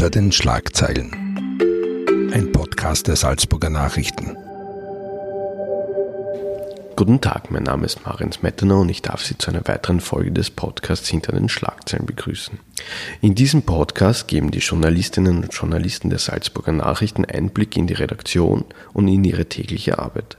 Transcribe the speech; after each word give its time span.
Hinter 0.00 0.18
den 0.18 0.32
Schlagzeilen. 0.32 1.12
Ein 2.32 2.52
Podcast 2.52 3.06
der 3.06 3.16
Salzburger 3.16 3.68
Nachrichten. 3.68 4.34
Guten 6.96 7.20
Tag, 7.20 7.50
mein 7.50 7.64
Name 7.64 7.84
ist 7.84 8.06
Marins 8.06 8.40
Mettener 8.40 8.78
und 8.78 8.88
ich 8.88 9.02
darf 9.02 9.22
Sie 9.22 9.36
zu 9.36 9.50
einer 9.50 9.68
weiteren 9.68 10.00
Folge 10.00 10.32
des 10.32 10.48
Podcasts 10.48 11.06
Hinter 11.06 11.32
den 11.32 11.50
Schlagzeilen 11.50 12.06
begrüßen. 12.06 12.58
In 13.20 13.34
diesem 13.34 13.60
Podcast 13.60 14.26
geben 14.26 14.50
die 14.50 14.60
Journalistinnen 14.60 15.44
und 15.44 15.52
Journalisten 15.52 16.08
der 16.08 16.18
Salzburger 16.18 16.72
Nachrichten 16.72 17.26
Einblick 17.26 17.76
in 17.76 17.86
die 17.86 17.92
Redaktion 17.92 18.64
und 18.94 19.06
in 19.06 19.22
ihre 19.22 19.50
tägliche 19.50 19.98
Arbeit. 19.98 20.38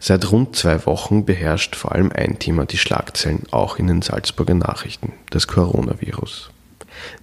Seit 0.00 0.32
rund 0.32 0.56
zwei 0.56 0.86
Wochen 0.86 1.26
beherrscht 1.26 1.76
vor 1.76 1.92
allem 1.92 2.10
ein 2.10 2.38
Thema 2.38 2.64
die 2.64 2.78
Schlagzeilen 2.78 3.42
auch 3.50 3.78
in 3.78 3.86
den 3.86 4.00
Salzburger 4.00 4.54
Nachrichten, 4.54 5.12
das 5.28 5.46
Coronavirus. 5.46 6.53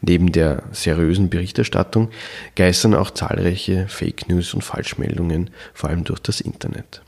Neben 0.02 0.32
der 0.32 0.64
seriösen 0.72 1.30
Berichterstattung 1.30 2.10
geistern 2.56 2.96
auch 2.96 3.12
zahlreiche 3.12 3.88
Fake 3.88 4.30
News 4.30 4.54
und 4.54 4.64
Falschmeldungen, 4.64 5.50
vor 5.74 5.90
allem 5.90 6.04
durch 6.04 6.20
das 6.20 6.42
Internet. 6.42 7.02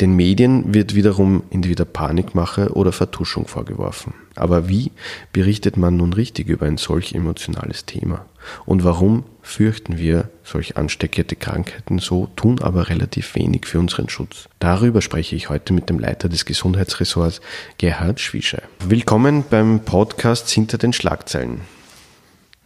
Den 0.00 0.16
Medien 0.16 0.74
wird 0.74 0.94
wiederum 0.94 1.44
entweder 1.50 1.84
Panikmache 1.84 2.72
oder 2.72 2.92
Vertuschung 2.92 3.46
vorgeworfen. 3.46 4.14
Aber 4.34 4.68
wie 4.68 4.90
berichtet 5.32 5.76
man 5.76 5.96
nun 5.96 6.12
richtig 6.12 6.48
über 6.48 6.66
ein 6.66 6.76
solch 6.76 7.14
emotionales 7.14 7.86
Thema? 7.86 8.26
Und 8.66 8.84
warum 8.84 9.24
fürchten 9.42 9.98
wir 9.98 10.28
solch 10.42 10.76
ansteckende 10.76 11.36
Krankheiten 11.36 11.98
so, 11.98 12.28
tun 12.36 12.60
aber 12.60 12.88
relativ 12.88 13.34
wenig 13.34 13.66
für 13.66 13.78
unseren 13.78 14.08
Schutz? 14.08 14.48
Darüber 14.58 15.00
spreche 15.00 15.36
ich 15.36 15.48
heute 15.48 15.72
mit 15.72 15.88
dem 15.88 15.98
Leiter 15.98 16.28
des 16.28 16.44
Gesundheitsressorts, 16.44 17.40
Gerhard 17.78 18.20
Schwischei. 18.20 18.62
Willkommen 18.86 19.44
beim 19.48 19.80
Podcast 19.80 20.50
Hinter 20.50 20.78
den 20.78 20.92
Schlagzeilen. 20.92 21.60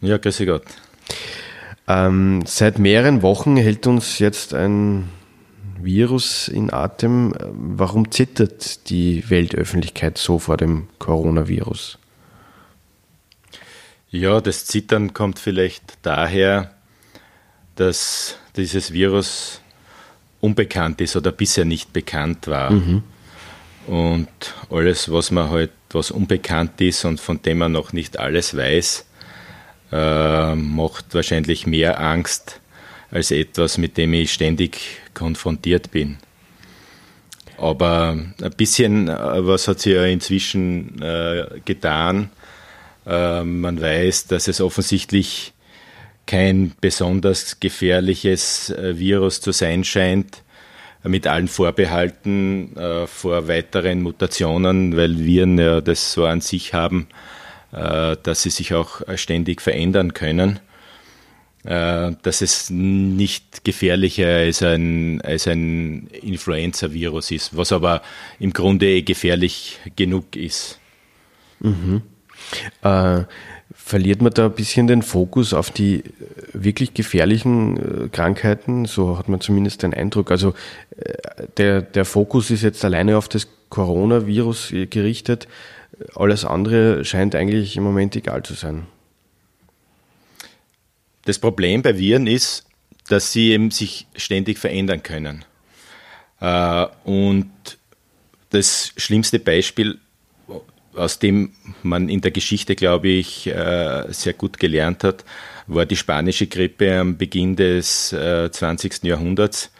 Ja, 0.01 0.17
grüße 0.17 0.45
Gott. 0.45 0.63
Ähm, 1.87 2.43
seit 2.45 2.79
mehreren 2.79 3.21
Wochen 3.21 3.57
hält 3.57 3.87
uns 3.87 4.19
jetzt 4.19 4.53
ein 4.53 5.09
Virus 5.81 6.47
in 6.47 6.71
Atem. 6.71 7.33
Warum 7.51 8.11
zittert 8.11 8.89
die 8.89 9.29
Weltöffentlichkeit 9.29 10.17
so 10.17 10.39
vor 10.39 10.57
dem 10.57 10.87
Coronavirus? 10.99 11.97
Ja, 14.11 14.41
das 14.41 14.65
Zittern 14.65 15.13
kommt 15.13 15.39
vielleicht 15.39 15.97
daher, 16.01 16.73
dass 17.75 18.37
dieses 18.55 18.91
Virus 18.91 19.61
unbekannt 20.41 21.01
ist 21.01 21.15
oder 21.15 21.31
bisher 21.31 21.65
nicht 21.65 21.93
bekannt 21.93 22.47
war. 22.47 22.71
Mhm. 22.71 23.03
Und 23.87 24.29
alles, 24.69 25.11
was 25.11 25.31
man 25.31 25.49
halt, 25.49 25.71
was 25.89 26.11
unbekannt 26.11 26.79
ist 26.81 27.05
und 27.05 27.19
von 27.19 27.41
dem 27.41 27.59
man 27.59 27.71
noch 27.71 27.93
nicht 27.93 28.19
alles 28.19 28.55
weiß, 28.55 29.05
äh, 29.91 30.55
macht 30.55 31.13
wahrscheinlich 31.13 31.65
mehr 31.65 31.99
Angst 31.99 32.59
als 33.11 33.31
etwas, 33.31 33.77
mit 33.77 33.97
dem 33.97 34.13
ich 34.13 34.33
ständig 34.33 34.79
konfrontiert 35.13 35.91
bin. 35.91 36.17
Aber 37.57 38.17
ein 38.41 38.51
bisschen 38.55 39.09
äh, 39.09 39.45
was 39.45 39.67
hat 39.67 39.79
sie 39.79 39.93
ja 39.93 40.05
inzwischen 40.05 41.01
äh, 41.01 41.59
getan. 41.65 42.29
Äh, 43.05 43.43
man 43.43 43.81
weiß, 43.81 44.27
dass 44.27 44.47
es 44.47 44.61
offensichtlich 44.61 45.53
kein 46.25 46.73
besonders 46.79 47.59
gefährliches 47.59 48.69
äh, 48.69 48.97
Virus 48.97 49.41
zu 49.41 49.51
sein 49.51 49.83
scheint, 49.83 50.43
mit 51.03 51.25
allen 51.27 51.47
Vorbehalten 51.47 52.77
äh, 52.77 53.07
vor 53.07 53.47
weiteren 53.47 54.03
Mutationen, 54.03 54.95
weil 54.95 55.17
Viren 55.17 55.57
ja 55.57 55.81
das 55.81 56.13
so 56.13 56.25
an 56.25 56.41
sich 56.41 56.73
haben, 56.73 57.07
äh, 57.09 57.38
dass 57.71 58.41
sie 58.41 58.49
sich 58.49 58.73
auch 58.73 59.01
ständig 59.15 59.61
verändern 59.61 60.13
können. 60.13 60.59
Äh, 61.65 62.13
dass 62.21 62.41
es 62.41 62.69
nicht 62.69 63.65
gefährlicher 63.65 64.27
als 64.27 64.63
ein, 64.63 65.19
als 65.21 65.45
ein 65.45 66.07
Influenza-Virus 66.07 67.31
ist, 67.31 67.57
was 67.57 67.73
aber 67.73 68.01
im 68.39 68.53
Grunde 68.53 69.03
gefährlich 69.03 69.77
genug 69.97 70.37
ist. 70.37 70.79
Mhm. 71.59 72.01
Äh, 72.81 73.23
verliert 73.73 74.21
man 74.21 74.33
da 74.33 74.45
ein 74.45 74.53
bisschen 74.53 74.87
den 74.87 75.01
Fokus 75.01 75.53
auf 75.53 75.69
die 75.69 76.03
wirklich 76.53 76.93
gefährlichen 76.93 78.05
äh, 78.05 78.07
Krankheiten? 78.07 78.85
So 78.85 79.17
hat 79.17 79.27
man 79.27 79.41
zumindest 79.41 79.83
den 79.83 79.93
Eindruck. 79.93 80.31
Also 80.31 80.53
der, 81.57 81.81
der 81.81 82.05
Fokus 82.05 82.51
ist 82.51 82.63
jetzt 82.63 82.83
alleine 82.85 83.17
auf 83.17 83.27
das 83.27 83.47
Coronavirus 83.69 84.73
gerichtet. 84.89 85.47
Alles 86.15 86.45
andere 86.45 87.03
scheint 87.05 87.35
eigentlich 87.35 87.75
im 87.75 87.83
Moment 87.83 88.15
egal 88.15 88.43
zu 88.43 88.53
sein. 88.53 88.87
Das 91.25 91.39
Problem 91.39 91.81
bei 91.81 91.97
Viren 91.97 92.27
ist, 92.27 92.65
dass 93.07 93.31
sie 93.31 93.51
eben 93.51 93.71
sich 93.71 94.07
ständig 94.15 94.57
verändern 94.57 95.03
können. 95.03 95.45
Äh, 96.39 96.85
und 97.03 97.51
das 98.51 98.93
schlimmste 98.97 99.39
Beispiel, 99.39 99.99
aus 100.95 101.19
dem 101.19 101.51
man 101.83 102.09
in 102.09 102.21
der 102.21 102.31
Geschichte, 102.31 102.75
glaube 102.75 103.09
ich, 103.09 103.47
äh, 103.47 104.05
sehr 104.09 104.33
gut 104.33 104.59
gelernt 104.59 105.03
hat, 105.03 105.23
war 105.67 105.85
die 105.85 105.95
spanische 105.95 106.47
Grippe 106.47 106.99
am 106.99 107.17
Beginn 107.17 107.55
des 107.55 108.09
20. 108.09 109.03
Äh, 109.03 109.07
Jahrhunderts. 109.09 109.71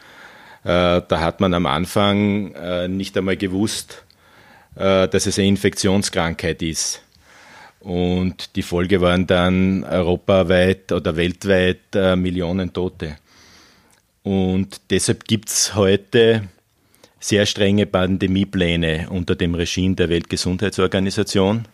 Da 0.62 1.06
hat 1.10 1.40
man 1.40 1.54
am 1.54 1.64
Anfang 1.64 2.52
nicht 2.94 3.16
einmal 3.16 3.38
gewusst, 3.38 4.04
dass 4.74 5.26
es 5.26 5.38
eine 5.38 5.48
Infektionskrankheit 5.48 6.62
ist. 6.62 7.02
Und 7.80 8.56
die 8.56 8.62
Folge 8.62 9.00
waren 9.00 9.26
dann 9.26 9.84
europaweit 9.84 10.92
oder 10.92 11.16
weltweit 11.16 11.94
äh, 11.94 12.14
Millionen 12.14 12.72
Tote. 12.72 13.16
Und 14.22 14.82
deshalb 14.90 15.24
gibt 15.24 15.48
es 15.48 15.74
heute 15.74 16.48
sehr 17.18 17.46
strenge 17.46 17.86
Pandemiepläne 17.86 19.08
unter 19.10 19.34
dem 19.34 19.54
Regime 19.54 19.94
der 19.94 20.10
Weltgesundheitsorganisation. 20.10 21.64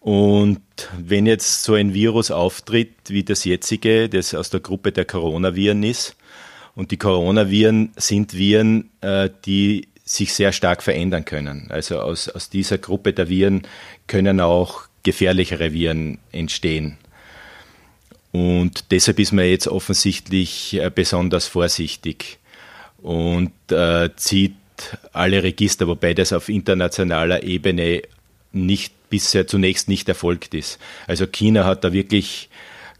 Und 0.00 0.62
wenn 0.98 1.26
jetzt 1.26 1.64
so 1.64 1.74
ein 1.74 1.94
Virus 1.94 2.30
auftritt 2.30 2.94
wie 3.08 3.24
das 3.24 3.44
jetzige, 3.44 4.08
das 4.08 4.34
aus 4.34 4.50
der 4.50 4.60
Gruppe 4.60 4.92
der 4.92 5.04
Coronaviren 5.04 5.82
ist, 5.82 6.16
und 6.74 6.90
die 6.90 6.96
Coronaviren 6.96 7.92
sind 7.96 8.34
Viren, 8.34 8.90
äh, 9.00 9.30
die 9.46 9.88
sich 10.04 10.34
sehr 10.34 10.52
stark 10.52 10.82
verändern 10.82 11.24
können. 11.24 11.66
Also 11.70 12.00
aus, 12.00 12.28
aus 12.28 12.50
dieser 12.50 12.78
Gruppe 12.78 13.12
der 13.12 13.28
Viren 13.28 13.62
können 14.06 14.40
auch 14.40 14.82
gefährlichere 15.02 15.72
Viren 15.72 16.18
entstehen. 16.32 16.98
Und 18.32 18.90
deshalb 18.90 19.20
ist 19.20 19.32
man 19.32 19.46
jetzt 19.46 19.68
offensichtlich 19.68 20.74
äh, 20.74 20.90
besonders 20.92 21.46
vorsichtig 21.46 22.38
und 22.98 23.52
äh, 23.70 24.10
zieht 24.16 24.56
alle 25.12 25.42
Register, 25.42 25.86
wobei 25.86 26.14
das 26.14 26.32
auf 26.32 26.48
internationaler 26.48 27.44
Ebene 27.44 28.02
nicht 28.52 28.92
bisher 29.08 29.46
zunächst 29.46 29.88
nicht 29.88 30.08
erfolgt 30.08 30.54
ist. 30.54 30.78
Also 31.06 31.26
China 31.26 31.64
hat 31.64 31.84
da 31.84 31.92
wirklich 31.92 32.48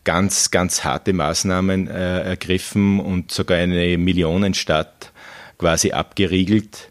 ganz, 0.04 0.50
ganz 0.50 0.84
harte 0.84 1.12
Maßnahmen 1.12 1.88
äh, 1.88 2.20
ergriffen 2.22 3.00
und 3.00 3.32
sogar 3.32 3.58
eine 3.58 3.98
Millionenstadt 3.98 5.10
quasi 5.58 5.92
abgeriegelt. 5.92 6.90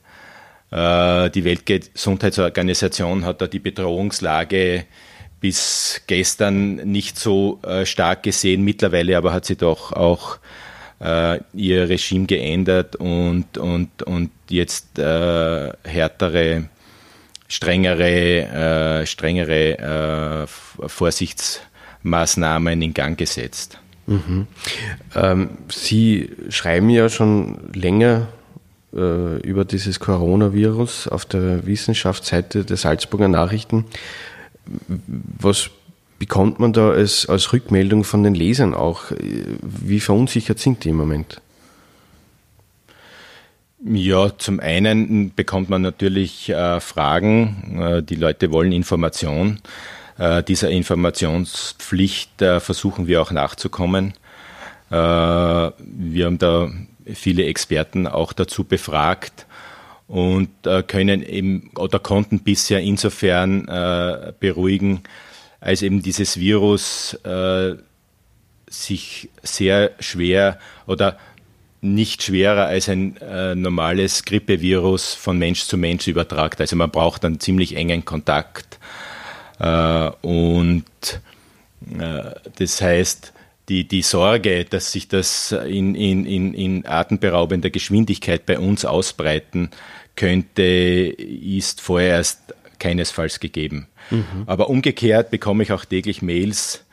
Äh, 0.74 1.30
die 1.30 1.44
Weltgesundheitsorganisation 1.44 3.26
hat 3.26 3.42
da 3.42 3.48
die 3.48 3.60
Bedrohungslage 3.60 4.86
bis 5.40 6.02
gestern 6.08 6.78
nicht 6.78 7.20
so 7.20 7.60
äh, 7.62 7.86
stark 7.86 8.24
gesehen. 8.24 8.64
Mittlerweile 8.64 9.16
aber 9.18 9.34
hat 9.34 9.46
sie 9.46 9.56
doch 9.56 9.94
auch 9.94 10.40
äh, 11.00 11.38
ihr 11.54 11.90
Regime 11.90 12.26
geändert 12.26 12.96
und, 12.96 13.60
und, 13.60 14.02
und 14.02 14.32
jetzt 14.50 14.98
härtere, 14.98 16.70
strengere, 17.48 19.04
strengere 19.06 20.48
Vorsichtsmaßnahmen 20.48 22.82
in 22.82 22.94
Gang 22.94 23.18
gesetzt. 23.18 23.80
Mhm. 24.06 24.48
Ähm, 25.16 25.50
Sie 25.70 26.30
schreiben 26.50 26.90
ja 26.90 27.08
schon 27.10 27.72
länger 27.74 28.28
äh, 28.96 29.38
über 29.42 29.66
dieses 29.66 30.00
Coronavirus 30.00 31.08
auf 31.08 31.26
der 31.26 31.66
Wissenschaftsseite 31.66 32.66
der 32.66 32.78
Salzburger 32.78 33.28
Nachrichten. 33.28 33.86
Was 35.40 35.70
bekommt 36.20 36.60
man 36.60 36.74
da 36.74 36.92
als, 36.92 37.28
als 37.28 37.52
Rückmeldung 37.54 38.04
von 38.04 38.24
den 38.24 38.36
Lesern 38.36 38.74
auch? 38.74 39.06
Wie 39.62 40.00
verunsichert 40.00 40.60
sind 40.60 40.84
die 40.84 40.90
im 40.90 40.98
Moment? 40.98 41.42
Ja, 43.86 44.38
zum 44.38 44.62
einen 44.62 45.34
bekommt 45.36 45.70
man 45.70 45.82
natürlich 45.82 46.48
äh, 46.50 46.80
Fragen. 46.80 47.78
Äh, 47.82 48.04
die 48.04 48.16
Leute 48.16 48.54
wollen 48.54 48.72
Information. 48.72 49.60
Äh, 50.18 50.42
dieser 50.44 50.70
Informationspflicht 50.70 52.42
äh, 52.42 52.62
versuchen 52.62 53.08
wir 53.08 53.22
auch 53.22 53.32
nachzukommen. 53.32 54.14
Äh, 54.90 54.96
wir 54.96 56.26
haben 56.26 56.38
da 56.38 56.72
viele 57.14 57.46
Experten 57.46 58.08
auch 58.08 58.34
dazu 58.34 58.64
befragt 58.64 59.46
und 60.08 60.50
äh, 60.66 60.84
können 60.84 61.24
eben 61.24 61.72
oder 61.76 62.00
konnten 62.00 62.40
bisher 62.40 62.82
insofern 62.82 63.68
äh, 63.68 64.34
beruhigen, 64.40 65.04
als 65.60 65.82
eben 65.82 66.02
dieses 66.02 66.40
Virus 66.40 67.14
äh, 67.24 67.76
sich 68.68 69.30
sehr 69.42 69.92
schwer 70.00 70.60
oder 70.88 71.18
nicht 71.82 72.24
schwerer 72.24 72.66
als 72.66 72.90
ein 72.90 73.18
äh, 73.18 73.56
normales 73.56 74.24
Grippevirus 74.24 75.14
von 75.14 75.38
Mensch 75.38 75.66
zu 75.66 75.78
Mensch 75.78 76.08
übertragt. 76.08 76.62
Also 76.62 76.76
man 76.76 76.90
braucht 76.90 77.26
einen 77.26 77.40
ziemlich 77.40 77.76
engen 77.76 78.06
Kontakt. 78.06 78.80
Äh, 79.60 80.10
und 80.22 80.86
äh, 82.00 82.32
das 82.58 82.82
heißt, 82.82 83.34
die, 83.70 83.88
die 83.88 84.02
Sorge, 84.02 84.66
dass 84.66 84.92
sich 84.92 85.08
das 85.08 85.52
in, 85.52 85.96
in, 85.96 86.26
in, 86.26 86.54
in 86.54 86.86
atemberaubender 86.86 87.70
Geschwindigkeit 87.70 88.46
bei 88.46 88.60
uns 88.60 88.86
ausbreiten 88.86 89.70
könnte, 90.16 90.62
ist 90.62 91.82
vorerst 91.82 92.54
keinesfalls 92.80 93.40
gegeben. 93.40 93.88
Mhm. 94.12 94.44
Aber 94.46 94.70
umgekehrt 94.70 95.32
bekomme 95.32 95.64
ich 95.64 95.72
auch 95.72 95.86
täglich 95.86 96.22
Mails 96.22 96.84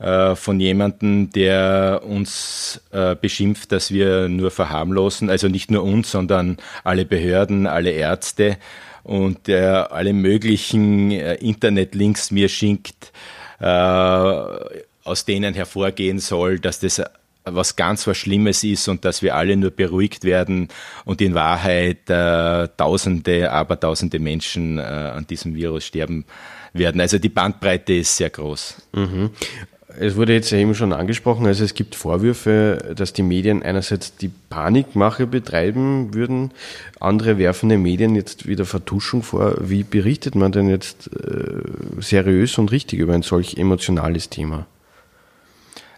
äh, 0.00 0.34
von 0.34 0.58
jemandem, 0.60 1.30
der 1.30 2.02
uns 2.04 2.82
äh, 2.90 3.14
beschimpft, 3.14 3.72
dass 3.72 3.92
wir 3.92 4.28
nur 4.28 4.50
verharmlosen, 4.50 5.30
also 5.30 5.48
nicht 5.48 5.70
nur 5.70 5.84
uns, 5.84 6.10
sondern 6.10 6.56
alle 6.84 7.04
Behörden, 7.04 7.66
alle 7.66 7.90
Ärzte 7.90 8.58
und 9.04 9.46
der 9.46 9.92
alle 9.92 10.12
möglichen 10.12 11.12
äh, 11.12 11.34
Internetlinks 11.34 12.30
mir 12.30 12.48
schickt, 12.48 13.12
äh, 13.60 13.64
aus 15.08 15.24
denen 15.24 15.54
hervorgehen 15.54 16.18
soll, 16.18 16.58
dass 16.58 16.80
das 16.80 17.02
was 17.44 17.76
ganz 17.76 18.06
was 18.06 18.16
Schlimmes 18.16 18.64
ist 18.64 18.88
und 18.88 19.04
dass 19.04 19.22
wir 19.22 19.34
alle 19.34 19.56
nur 19.56 19.70
beruhigt 19.70 20.24
werden 20.24 20.68
und 21.04 21.20
in 21.20 21.34
Wahrheit 21.34 22.08
äh, 22.08 22.68
Tausende, 22.76 23.50
Abertausende 23.50 24.18
Menschen 24.18 24.78
äh, 24.78 24.82
an 24.82 25.26
diesem 25.26 25.54
Virus 25.54 25.84
sterben 25.84 26.24
werden. 26.72 27.00
Also 27.00 27.18
die 27.18 27.28
Bandbreite 27.28 27.94
ist 27.94 28.16
sehr 28.16 28.30
groß. 28.30 28.76
Mhm. 28.92 29.30
Es 30.00 30.14
wurde 30.14 30.34
jetzt 30.34 30.52
eben 30.52 30.74
schon 30.74 30.92
angesprochen, 30.92 31.46
also 31.46 31.64
es 31.64 31.74
gibt 31.74 31.96
Vorwürfe, 31.96 32.94
dass 32.94 33.14
die 33.14 33.22
Medien 33.22 33.64
einerseits 33.64 34.14
die 34.16 34.30
Panikmache 34.50 35.26
betreiben 35.26 36.14
würden, 36.14 36.52
andere 37.00 37.38
werfen 37.38 37.68
den 37.68 37.82
Medien 37.82 38.14
jetzt 38.14 38.46
wieder 38.46 38.64
Vertuschung 38.64 39.22
vor. 39.24 39.56
Wie 39.60 39.82
berichtet 39.82 40.36
man 40.36 40.52
denn 40.52 40.68
jetzt 40.68 41.10
äh, 41.16 41.62
seriös 42.00 42.58
und 42.58 42.70
richtig 42.70 43.00
über 43.00 43.14
ein 43.14 43.22
solch 43.22 43.56
emotionales 43.56 44.28
Thema? 44.28 44.66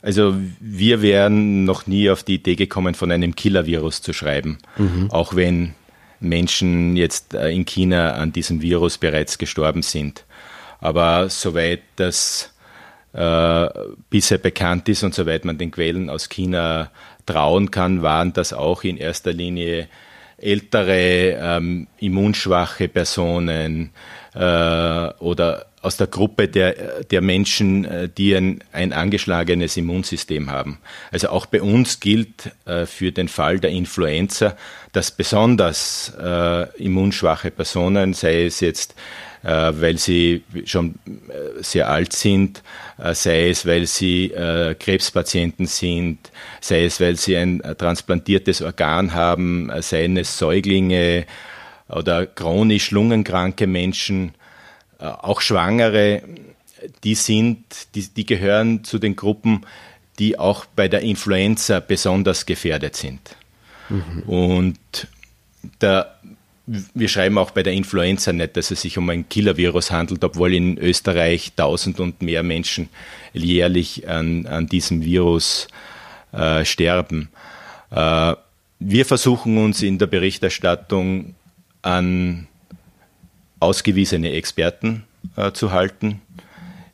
Also 0.03 0.35
wir 0.61 1.03
wären 1.03 1.65
noch 1.65 1.87
nie 1.87 2.11
auf 2.11 2.23
die 2.23 2.37
Idee 2.37 2.57
gekommen, 2.57 2.95
von 2.95 3.11
einem 3.13 3.37
Killer-Virus 3.37 4.01
zu 4.01 4.13
schreiben, 4.13 4.59
mhm. 4.79 5.11
auch 5.11 5.37
wenn 5.37 5.75
Menschen 6.21 6.97
jetzt 6.97 7.35
äh, 7.35 7.51
in 7.51 7.65
China 7.65 8.13
an 8.13 8.33
diesem 8.33 8.63
Virus 8.63 8.99
bereits 8.99 9.39
gestorben 9.39 9.83
sind. 9.83 10.25
Aber 10.81 11.29
soweit 11.29 11.83
das 11.97 12.55
äh, 13.13 13.69
bisher 14.09 14.39
bekannt 14.39 14.89
ist 14.89 15.03
und 15.03 15.15
soweit 15.15 15.45
man 15.45 15.59
den 15.59 15.71
Quellen 15.71 16.09
aus 16.09 16.29
China 16.29 16.91
trauen 17.27 17.71
kann, 17.71 18.03
waren 18.03 18.33
das 18.33 18.53
auch 18.53 18.85
in 18.85 18.97
erster 18.97 19.33
Linie 19.33 19.89
ältere, 20.39 21.39
ähm, 21.39 21.87
immunschwache 21.99 22.89
Personen 22.89 23.91
äh, 24.35 25.09
oder 25.19 25.67
aus 25.83 25.97
der 25.97 26.07
Gruppe 26.07 26.49
der, 26.49 27.05
der 27.05 27.21
Menschen, 27.21 27.85
äh, 27.85 28.09
die 28.09 28.35
ein, 28.35 28.63
ein 28.73 28.93
angeschlagenes 28.93 29.77
Immunsystem 29.77 30.51
haben. 30.51 30.79
Also 31.11 31.31
auch 31.31 31.47
bei 31.47 31.63
uns 31.63 32.01
gilt 32.01 32.53
äh, 32.67 32.87
für 32.87 33.13
den 33.13 33.29
Fall 33.29 33.61
der 33.61 33.71
Influenza, 33.71 34.57
dass 34.93 35.11
besonders 35.11 36.13
äh, 36.21 36.83
immunschwache 36.83 37.51
Personen, 37.51 38.13
sei 38.13 38.45
es 38.45 38.61
jetzt 38.61 38.95
äh, 39.43 39.73
weil 39.81 39.97
sie 39.97 40.45
schon 40.67 40.97
äh, 41.07 41.63
sehr 41.63 41.89
alt 41.89 42.13
sind, 42.13 42.63
äh, 43.03 43.15
sei 43.15 43.49
es, 43.49 43.65
weil 43.65 43.87
sie 43.87 44.29
Krebspatienten 44.79 45.67
sind, 45.67 46.31
sei 46.61 46.85
es, 46.85 47.01
weil 47.01 47.17
sie 47.17 47.39
ein 47.39 47.63
transplantiertes 47.79 48.61
Organ 48.61 49.15
haben, 49.15 49.71
seien 49.81 50.19
es 50.19 50.37
Säuglinge 50.37 51.25
oder 51.89 52.27
chronisch 52.27 52.91
lungenkranke 52.91 53.67
Menschen, 53.67 54.33
auch 55.01 55.41
Schwangere, 55.41 56.23
die 57.05 57.15
sind, 57.15 57.65
die, 57.95 58.09
die 58.09 58.27
gehören 58.27 58.85
zu 58.85 58.99
den 58.99 59.17
Gruppen, 59.17 59.67
die 60.19 60.39
auch 60.39 60.65
bei 60.65 60.89
der 60.89 61.01
Influenza 61.01 61.81
besonders 61.81 62.47
gefährdet 62.47 62.97
sind. 62.97 63.21
Mhm. 63.89 64.23
Und 64.23 65.09
der 65.81 66.15
wir 66.95 67.09
schreiben 67.09 67.39
auch 67.39 67.51
bei 67.51 67.63
der 67.63 67.73
Influenza 67.73 68.33
nicht, 68.33 68.57
dass 68.57 68.71
es 68.71 68.83
sich 68.83 68.97
um 68.97 69.11
ein 69.11 69.29
Killer-Virus 69.29 69.91
handelt, 69.91 70.23
obwohl 70.23 70.55
in 70.55 70.79
Österreich 70.79 71.53
tausend 71.57 71.99
und 71.99 72.23
mehr 72.23 72.43
Menschen 72.43 72.89
jährlich 73.33 74.09
an, 74.09 74.47
an 74.47 74.67
diesem 74.67 75.03
Virus 75.03 75.67
äh, 76.33 76.65
sterben. 76.65 77.29
Äh, 77.91 78.35
wir 78.79 79.05
versuchen 79.05 79.59
uns 79.59 79.83
in 79.83 79.99
der 79.99 80.07
Berichterstattung 80.07 81.35
an 81.83 82.47
ausgewiesene 83.61 84.33
Experten 84.33 85.05
äh, 85.37 85.53
zu 85.53 85.73
halten. 85.73 86.21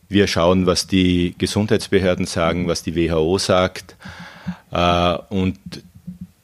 Wir 0.08 0.26
schauen, 0.26 0.66
was 0.66 0.86
die 0.86 1.34
Gesundheitsbehörden 1.38 2.26
sagen, 2.26 2.68
was 2.68 2.82
die 2.82 2.94
WHO 2.94 3.38
sagt. 3.38 3.96
Äh, 4.70 5.14
und 5.30 5.58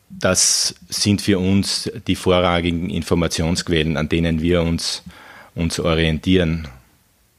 das 0.08 0.74
sind 0.88 1.20
für 1.20 1.38
uns 1.38 1.90
die 2.06 2.16
vorrangigen 2.16 2.90
Informationsquellen, 2.90 3.96
an 3.96 4.08
denen 4.08 4.40
wir 4.40 4.62
uns, 4.62 5.02
uns 5.54 5.80
orientieren. 5.80 6.68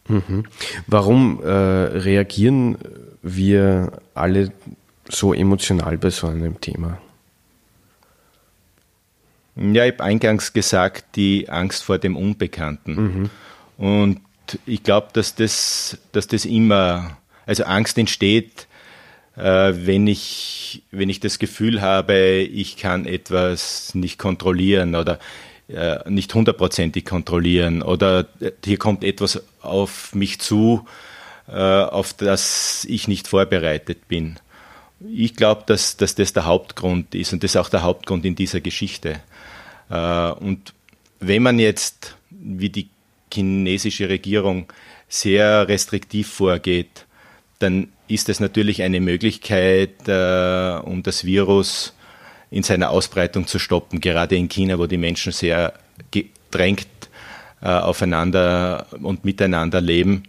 Mhm. 0.07 0.45
Warum 0.87 1.41
äh, 1.41 1.47
reagieren 1.47 2.77
wir 3.21 3.93
alle 4.13 4.51
so 5.09 5.33
emotional 5.33 5.97
bei 5.97 6.09
so 6.09 6.27
einem 6.27 6.59
Thema? 6.59 6.99
Ja, 9.55 9.85
ich 9.85 9.93
habe 9.93 10.03
eingangs 10.03 10.53
gesagt, 10.53 11.15
die 11.15 11.49
Angst 11.49 11.83
vor 11.83 11.97
dem 11.99 12.15
Unbekannten. 12.15 12.95
Mhm. 12.95 13.29
Und 13.77 14.21
ich 14.65 14.83
glaube, 14.83 15.07
dass 15.13 15.35
das, 15.35 15.97
dass 16.11 16.27
das 16.27 16.45
immer, 16.45 17.17
also 17.45 17.63
Angst 17.63 17.97
entsteht, 17.97 18.67
äh, 19.35 19.73
wenn, 19.75 20.07
ich, 20.07 20.83
wenn 20.91 21.09
ich 21.09 21.19
das 21.19 21.39
Gefühl 21.39 21.81
habe, 21.81 22.41
ich 22.41 22.77
kann 22.77 23.05
etwas 23.05 23.95
nicht 23.95 24.19
kontrollieren 24.19 24.95
oder 24.95 25.19
äh, 25.67 26.07
nicht 26.09 26.33
hundertprozentig 26.33 27.05
kontrollieren 27.05 27.81
oder 27.81 28.27
äh, 28.39 28.51
hier 28.63 28.77
kommt 28.77 29.03
etwas 29.03 29.41
auf 29.61 30.13
mich 30.13 30.39
zu, 30.39 30.85
auf 31.45 32.13
das 32.13 32.85
ich 32.87 33.09
nicht 33.09 33.27
vorbereitet 33.27 34.07
bin. 34.07 34.39
Ich 35.05 35.35
glaube, 35.35 35.63
dass, 35.65 35.97
dass 35.97 36.15
das 36.15 36.31
der 36.31 36.45
Hauptgrund 36.45 37.13
ist 37.15 37.33
und 37.33 37.43
das 37.43 37.51
ist 37.51 37.57
auch 37.57 37.67
der 37.67 37.83
Hauptgrund 37.83 38.23
in 38.23 38.35
dieser 38.35 38.61
Geschichte. 38.61 39.19
Und 39.89 40.73
wenn 41.19 41.43
man 41.43 41.59
jetzt, 41.59 42.15
wie 42.29 42.69
die 42.69 42.89
chinesische 43.31 44.09
Regierung, 44.09 44.71
sehr 45.07 45.67
restriktiv 45.67 46.27
vorgeht, 46.27 47.05
dann 47.59 47.89
ist 48.07 48.29
es 48.29 48.39
natürlich 48.39 48.81
eine 48.81 48.99
Möglichkeit, 48.99 50.07
äh, 50.07 50.79
um 50.83 51.03
das 51.03 51.23
Virus 51.23 51.93
in 52.51 52.63
seiner 52.63 52.89
Ausbreitung 52.89 53.47
zu 53.47 53.59
stoppen, 53.59 54.01
gerade 54.01 54.35
in 54.35 54.49
China, 54.49 54.77
wo 54.77 54.85
die 54.85 54.97
Menschen 54.97 55.31
sehr 55.31 55.73
gedrängt 56.11 56.87
äh, 57.61 57.67
aufeinander 57.67 58.87
und 59.01 59.23
miteinander 59.23 59.81
leben 59.81 60.23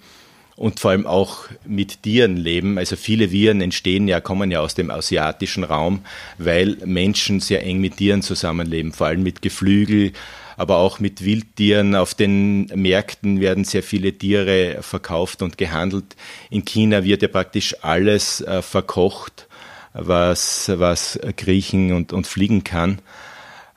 und 0.57 0.81
vor 0.81 0.93
allem 0.93 1.07
auch 1.07 1.47
mit 1.67 2.03
Tieren 2.03 2.37
leben. 2.37 2.79
Also 2.79 2.97
viele 2.97 3.33
Viren 3.33 3.61
entstehen 3.61 4.07
ja, 4.09 4.21
kommen 4.21 4.51
ja 4.51 4.61
aus 4.61 4.75
dem 4.75 4.91
asiatischen 4.91 5.65
Raum, 5.65 6.05
weil 6.39 6.77
Menschen 6.85 7.41
sehr 7.41 7.65
eng 7.65 7.81
mit 7.81 7.97
Tieren 7.97 8.23
zusammenleben, 8.23 8.93
vor 8.93 9.09
allem 9.09 9.23
mit 9.23 9.43
Geflügel, 9.43 10.13
aber 10.57 10.77
auch 10.77 11.01
mit 11.01 11.25
Wildtieren. 11.25 11.97
Auf 11.97 12.15
den 12.15 12.67
Märkten 12.67 13.41
werden 13.41 13.65
sehr 13.65 13.83
viele 13.83 14.13
Tiere 14.13 14.79
verkauft 14.83 15.43
und 15.43 15.59
gehandelt. 15.59 16.17
In 16.51 16.65
China 16.65 17.03
wird 17.03 17.23
ja 17.23 17.29
praktisch 17.29 17.75
alles 17.83 18.41
äh, 18.41 18.63
verkocht, 18.63 19.49
was, 19.93 20.71
was 20.75 21.19
kriechen 21.37 21.93
und, 21.93 22.13
und 22.13 22.27
fliegen 22.27 22.63
kann. 22.63 23.01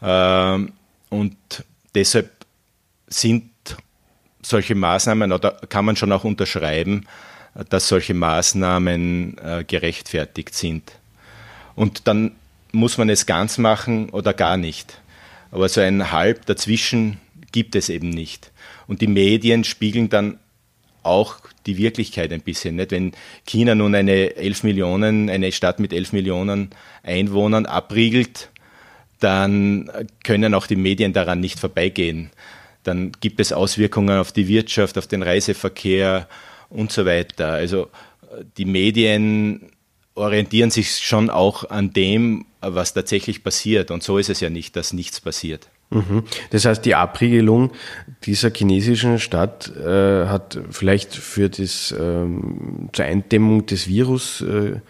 Ähm, 0.01 0.73
und 1.09 1.35
deshalb 1.95 2.29
sind 3.07 3.49
solche 4.49 4.75
Maßnahmen, 4.75 5.31
oder 5.31 5.51
kann 5.69 5.85
man 5.85 5.95
schon 5.95 6.11
auch 6.11 6.23
unterschreiben, 6.23 7.05
dass 7.69 7.87
solche 7.87 8.13
Maßnahmen 8.13 9.37
äh, 9.37 9.63
gerechtfertigt 9.65 10.53
sind. 10.53 10.91
Und 11.75 12.07
dann 12.07 12.31
muss 12.71 12.97
man 12.97 13.09
es 13.09 13.25
ganz 13.25 13.57
machen 13.57 14.09
oder 14.09 14.33
gar 14.33 14.57
nicht. 14.57 14.99
Aber 15.51 15.69
so 15.69 15.81
ein 15.81 16.11
Halb 16.11 16.45
dazwischen 16.45 17.19
gibt 17.51 17.75
es 17.75 17.89
eben 17.89 18.09
nicht. 18.09 18.51
Und 18.87 19.01
die 19.01 19.07
Medien 19.07 19.63
spiegeln 19.63 20.09
dann 20.09 20.39
auch 21.03 21.39
die 21.65 21.77
Wirklichkeit 21.77 22.31
ein 22.31 22.41
bisschen. 22.41 22.75
Nicht? 22.75 22.91
Wenn 22.91 23.13
China 23.45 23.75
nun 23.75 23.95
eine 23.95 24.35
11 24.35 24.63
Millionen, 24.63 25.29
eine 25.29 25.51
Stadt 25.51 25.79
mit 25.79 25.93
11 25.93 26.13
Millionen 26.13 26.69
Einwohnern 27.03 27.65
abriegelt, 27.65 28.49
dann 29.19 29.89
können 30.23 30.53
auch 30.53 30.67
die 30.67 30.75
Medien 30.75 31.13
daran 31.13 31.39
nicht 31.39 31.59
vorbeigehen. 31.59 32.29
Dann 32.87 33.11
gibt 33.19 33.39
es 33.39 33.51
Auswirkungen 33.51 34.17
auf 34.17 34.31
die 34.31 34.47
Wirtschaft, 34.47 34.97
auf 34.97 35.07
den 35.07 35.23
Reiseverkehr 35.23 36.27
und 36.69 36.91
so 36.91 37.05
weiter. 37.05 37.49
Also 37.49 37.89
die 38.57 38.65
Medien 38.65 39.71
orientieren 40.15 40.71
sich 40.71 40.97
schon 40.97 41.29
auch 41.29 41.69
an 41.69 41.93
dem, 41.93 42.45
was 42.61 42.93
tatsächlich 42.93 43.43
passiert. 43.43 43.91
Und 43.91 44.03
so 44.03 44.17
ist 44.17 44.29
es 44.29 44.39
ja 44.39 44.49
nicht, 44.49 44.75
dass 44.75 44.93
nichts 44.93 45.21
passiert. 45.21 45.69
Mhm. 45.89 46.23
Das 46.49 46.65
heißt, 46.65 46.83
die 46.83 46.95
Abriegelung 46.95 47.71
dieser 48.23 48.51
chinesischen 48.51 49.19
Stadt 49.19 49.71
äh, 49.77 50.25
hat 50.25 50.59
vielleicht 50.69 51.15
für 51.15 51.49
das 51.49 51.95
ähm, 51.97 52.89
zur 52.91 53.05
Eindämmung 53.05 53.65
des 53.65 53.87
Virus 53.87 54.41
äh, 54.41 54.81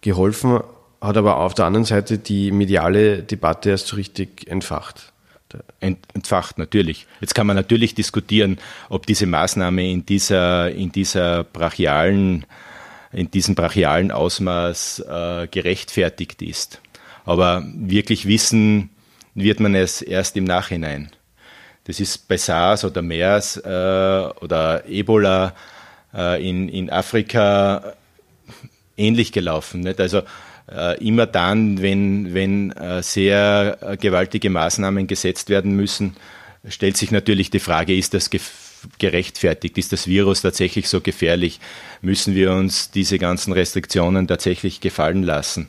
geholfen, 0.00 0.60
hat 1.00 1.16
aber 1.16 1.38
auf 1.38 1.54
der 1.54 1.66
anderen 1.66 1.84
Seite 1.84 2.18
die 2.18 2.50
mediale 2.50 3.22
Debatte 3.22 3.70
erst 3.70 3.86
so 3.88 3.96
richtig 3.96 4.48
entfacht. 4.48 5.09
Entfacht, 5.80 6.58
natürlich. 6.58 7.06
Jetzt 7.20 7.34
kann 7.34 7.46
man 7.46 7.56
natürlich 7.56 7.94
diskutieren, 7.94 8.58
ob 8.88 9.06
diese 9.06 9.26
Maßnahme 9.26 9.90
in 9.90 10.06
dieser, 10.06 10.70
in 10.70 10.92
dieser 10.92 11.44
brachialen, 11.44 12.46
in 13.12 13.30
diesem 13.30 13.54
brachialen 13.54 14.10
Ausmaß 14.10 15.00
äh, 15.00 15.46
gerechtfertigt 15.48 16.42
ist. 16.42 16.80
Aber 17.24 17.64
wirklich 17.74 18.26
wissen 18.26 18.90
wird 19.34 19.60
man 19.60 19.74
es 19.74 20.02
erst 20.02 20.36
im 20.36 20.44
Nachhinein. 20.44 21.10
Das 21.84 22.00
ist 22.00 22.28
bei 22.28 22.36
SARS 22.36 22.84
oder 22.84 23.02
MERS 23.02 23.56
äh, 23.56 23.68
oder 24.40 24.84
Ebola 24.88 25.54
äh, 26.14 26.48
in, 26.48 26.68
in 26.68 26.90
Afrika 26.90 27.94
ähnlich 29.00 29.32
gelaufen. 29.32 29.80
Nicht? 29.80 30.00
Also 30.00 30.22
äh, 30.70 31.02
immer 31.04 31.26
dann, 31.26 31.82
wenn, 31.82 32.32
wenn 32.34 32.70
äh, 32.72 33.02
sehr 33.02 33.78
äh, 33.80 33.96
gewaltige 33.96 34.50
Maßnahmen 34.50 35.06
gesetzt 35.06 35.48
werden 35.48 35.74
müssen, 35.74 36.16
stellt 36.68 36.96
sich 36.96 37.10
natürlich 37.10 37.50
die 37.50 37.58
Frage, 37.58 37.96
ist 37.96 38.14
das 38.14 38.30
gerechtfertigt? 38.98 39.78
Ist 39.78 39.92
das 39.92 40.06
Virus 40.06 40.42
tatsächlich 40.42 40.88
so 40.88 41.00
gefährlich? 41.00 41.60
Müssen 42.02 42.34
wir 42.34 42.52
uns 42.52 42.90
diese 42.90 43.18
ganzen 43.18 43.52
Restriktionen 43.52 44.28
tatsächlich 44.28 44.80
gefallen 44.80 45.22
lassen? 45.22 45.68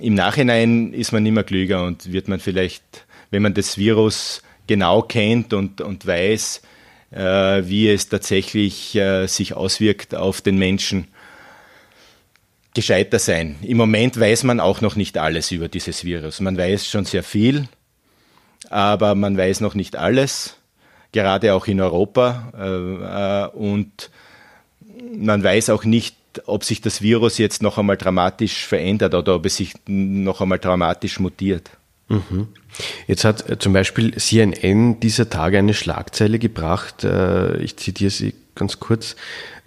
Im 0.00 0.14
Nachhinein 0.14 0.92
ist 0.92 1.12
man 1.12 1.26
immer 1.26 1.42
klüger 1.42 1.84
und 1.84 2.12
wird 2.12 2.28
man 2.28 2.38
vielleicht, 2.38 2.82
wenn 3.30 3.42
man 3.42 3.54
das 3.54 3.76
Virus 3.76 4.42
genau 4.66 5.02
kennt 5.02 5.52
und, 5.52 5.80
und 5.80 6.06
weiß, 6.06 6.62
äh, 7.10 7.18
wie 7.64 7.88
es 7.88 8.08
tatsächlich 8.08 8.94
äh, 8.94 9.26
sich 9.26 9.54
auswirkt 9.54 10.14
auf 10.14 10.40
den 10.40 10.56
Menschen, 10.56 11.08
gescheiter 12.78 13.18
sein. 13.18 13.56
Im 13.62 13.76
Moment 13.76 14.20
weiß 14.20 14.44
man 14.44 14.60
auch 14.60 14.80
noch 14.82 14.94
nicht 14.94 15.18
alles 15.18 15.50
über 15.50 15.66
dieses 15.66 16.04
Virus. 16.04 16.38
Man 16.38 16.56
weiß 16.56 16.86
schon 16.86 17.04
sehr 17.04 17.24
viel, 17.24 17.66
aber 18.70 19.16
man 19.16 19.36
weiß 19.36 19.62
noch 19.62 19.74
nicht 19.74 19.96
alles, 19.96 20.58
gerade 21.10 21.54
auch 21.54 21.66
in 21.66 21.80
Europa. 21.80 22.52
Äh, 22.56 23.46
äh, 23.46 23.58
und 23.58 24.10
man 25.12 25.42
weiß 25.42 25.70
auch 25.70 25.82
nicht, 25.82 26.14
ob 26.46 26.62
sich 26.62 26.80
das 26.80 27.02
Virus 27.02 27.38
jetzt 27.38 27.64
noch 27.64 27.78
einmal 27.78 27.96
dramatisch 27.96 28.64
verändert 28.64 29.12
oder 29.12 29.34
ob 29.34 29.46
es 29.46 29.56
sich 29.56 29.74
noch 29.88 30.40
einmal 30.40 30.60
dramatisch 30.60 31.18
mutiert. 31.18 31.70
Mhm. 32.06 32.46
Jetzt 33.08 33.24
hat 33.24 33.50
äh, 33.50 33.58
zum 33.58 33.72
Beispiel 33.72 34.14
CNN 34.14 35.00
dieser 35.00 35.28
Tage 35.28 35.58
eine 35.58 35.74
Schlagzeile 35.74 36.38
gebracht, 36.38 37.02
ich 37.02 37.76
zitiere 37.76 38.10
sie 38.10 38.34
ganz 38.58 38.80
kurz. 38.80 39.16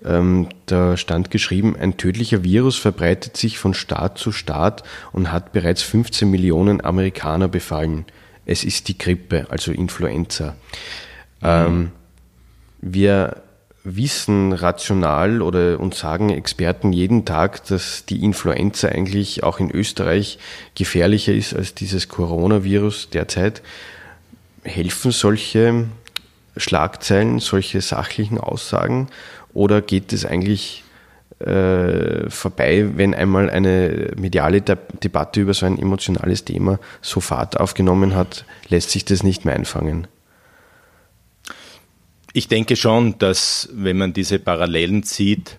Ähm, 0.04 0.50
da 0.66 0.98
stand 0.98 1.32
geschrieben, 1.32 1.76
ein 1.80 1.98
tödlicher 1.98 2.44
Virus 2.44 2.78
verbreitet 2.78 3.38
sich 3.38 3.58
von 3.58 3.74
Staat 3.74 4.18
zu 4.18 4.32
Staat 4.32 4.84
und 5.12 5.32
hat 5.32 5.54
bereits 5.54 5.82
15 5.82 6.30
Millionen 6.30 6.84
Amerikaner 6.84 7.48
befallen. 7.48 8.06
Es 8.46 8.64
ist 8.64 8.88
die 8.88 8.98
Grippe, 8.98 9.48
also 9.50 9.72
Influenza. 9.72 10.56
Mhm. 11.42 11.48
Ähm, 11.48 11.92
wir 12.82 13.42
wissen 13.84 14.54
rational 14.54 15.42
oder 15.42 15.80
uns 15.80 16.00
sagen 16.00 16.30
Experten 16.30 16.94
jeden 16.94 17.26
Tag, 17.26 17.66
dass 17.66 18.06
die 18.06 18.24
Influenza 18.24 18.90
eigentlich 18.90 19.44
auch 19.44 19.60
in 19.60 19.72
Österreich 19.72 20.38
gefährlicher 20.76 21.34
ist 21.34 21.56
als 21.56 21.74
dieses 21.74 22.08
Coronavirus 22.08 23.10
derzeit. 23.10 23.62
Helfen 24.64 25.12
solche 25.12 25.86
Schlagzeilen, 26.58 27.40
solche 27.40 27.82
sachlichen 27.82 28.38
Aussagen 28.38 29.08
oder 29.54 29.82
geht 29.82 30.14
es 30.14 30.26
eigentlich 30.26 30.84
äh, 31.40 32.30
vorbei, 32.30 32.90
wenn 32.96 33.16
einmal 33.16 33.50
eine 33.50 34.12
mediale 34.16 34.62
De 34.62 34.78
Debatte 35.04 35.42
über 35.42 35.54
so 35.54 35.66
ein 35.66 35.80
emotionales 35.80 36.46
Thema 36.46 36.80
so 37.02 37.20
Fahrt 37.20 37.60
aufgenommen 37.60 38.16
hat, 38.16 38.46
lässt 38.70 38.92
sich 38.92 39.06
das 39.06 39.24
nicht 39.24 39.46
mehr 39.46 39.56
einfangen? 39.56 40.08
Ich 42.34 42.48
denke 42.48 42.76
schon, 42.76 43.18
dass 43.18 43.70
wenn 43.74 43.98
man 43.98 44.14
diese 44.14 44.40
Parallelen 44.40 45.04
zieht, 45.04 45.58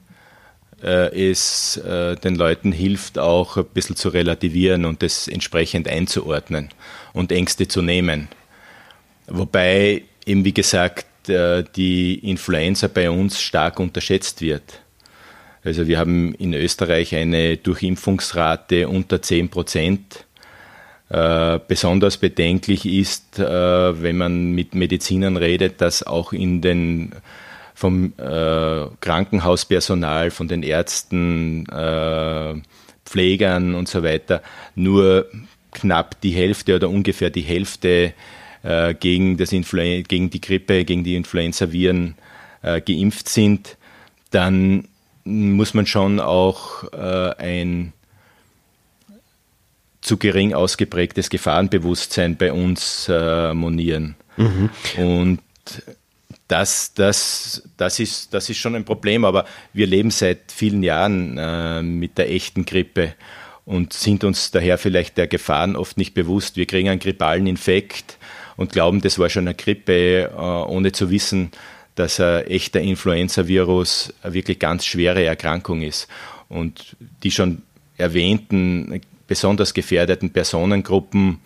äh, 0.82 1.30
es 1.30 1.76
äh, 1.78 2.16
den 2.16 2.36
Leuten 2.36 2.72
hilft, 2.72 3.18
auch 3.18 3.56
ein 3.56 3.64
bisschen 3.66 3.96
zu 3.96 4.08
relativieren 4.08 4.84
und 4.84 5.02
das 5.02 5.28
entsprechend 5.28 5.88
einzuordnen 5.88 6.68
und 7.12 7.32
Ängste 7.32 7.68
zu 7.68 7.82
nehmen. 7.82 8.28
Wobei 9.26 10.02
eben, 10.26 10.44
wie 10.44 10.54
gesagt, 10.54 11.28
äh, 11.28 11.64
die 11.76 12.14
Influenza 12.28 12.88
bei 12.88 13.10
uns 13.10 13.40
stark 13.40 13.80
unterschätzt 13.80 14.40
wird. 14.40 14.80
Also 15.64 15.86
wir 15.86 15.98
haben 15.98 16.34
in 16.34 16.54
Österreich 16.54 17.14
eine 17.14 17.56
Durchimpfungsrate 17.56 18.88
unter 18.88 19.22
10 19.22 19.48
Prozent. 19.48 20.26
Äh, 21.08 21.60
besonders 21.68 22.16
bedenklich 22.16 22.86
ist, 22.86 23.38
äh, 23.38 24.02
wenn 24.02 24.16
man 24.16 24.52
mit 24.52 24.74
Medizinern 24.74 25.36
redet, 25.36 25.80
dass 25.80 26.02
auch 26.02 26.32
in 26.32 26.60
den 26.60 27.14
vom 27.74 28.12
Krankenhauspersonal, 28.16 30.30
von 30.30 30.46
den 30.46 30.62
Ärzten, 30.62 31.66
Pflegern 33.04 33.74
und 33.74 33.88
so 33.88 34.04
weiter 34.04 34.40
nur 34.76 35.26
knapp 35.72 36.20
die 36.20 36.30
Hälfte 36.30 36.76
oder 36.76 36.88
ungefähr 36.88 37.30
die 37.30 37.42
Hälfte 37.42 38.12
äh, 38.62 38.94
gegen, 38.94 39.36
das 39.36 39.50
gegen 39.50 40.30
die 40.30 40.40
Grippe, 40.40 40.84
gegen 40.84 41.04
die 41.04 41.16
Influenza-Viren 41.16 42.14
äh, 42.62 42.80
geimpft 42.80 43.28
sind, 43.28 43.76
dann 44.30 44.88
muss 45.24 45.74
man 45.74 45.86
schon 45.86 46.20
auch 46.20 46.84
äh, 46.92 47.34
ein 47.36 47.92
zu 50.00 50.16
gering 50.16 50.52
ausgeprägtes 50.52 51.30
Gefahrenbewusstsein 51.30 52.36
bei 52.36 52.52
uns 52.52 53.08
äh, 53.08 53.54
monieren. 53.54 54.16
Mhm. 54.36 54.70
Und 54.96 55.38
das, 56.48 56.92
das, 56.94 57.62
das, 57.76 58.00
ist, 58.00 58.34
das 58.34 58.50
ist 58.50 58.58
schon 58.58 58.74
ein 58.74 58.84
Problem, 58.84 59.24
aber 59.24 59.46
wir 59.72 59.86
leben 59.86 60.10
seit 60.10 60.50
vielen 60.52 60.82
Jahren 60.82 61.38
äh, 61.38 61.82
mit 61.82 62.18
der 62.18 62.30
echten 62.30 62.64
Grippe 62.64 63.14
und 63.64 63.92
sind 63.92 64.24
uns 64.24 64.50
daher 64.50 64.76
vielleicht 64.76 65.16
der 65.16 65.28
Gefahren 65.28 65.76
oft 65.76 65.96
nicht 65.96 66.14
bewusst. 66.14 66.56
Wir 66.56 66.66
kriegen 66.66 66.88
einen 66.88 67.00
grippalen 67.00 67.46
Infekt 67.46 68.18
und 68.56 68.72
glauben, 68.72 69.00
das 69.00 69.18
war 69.18 69.28
schon 69.28 69.46
eine 69.46 69.54
Grippe, 69.54 70.30
äh, 70.30 70.36
ohne 70.36 70.92
zu 70.92 71.10
wissen, 71.10 71.50
dass 71.94 72.20
ein 72.20 72.46
echter 72.46 72.80
Influenza-Virus 72.80 74.14
eine 74.22 74.34
wirklich 74.34 74.58
ganz 74.58 74.84
schwere 74.84 75.24
Erkrankung 75.24 75.82
ist. 75.82 76.08
Und 76.48 76.96
die 77.22 77.30
schon 77.30 77.62
erwähnten 77.96 79.00
besonders 79.26 79.74
gefährdeten 79.74 80.30
Personengruppen 80.30 81.40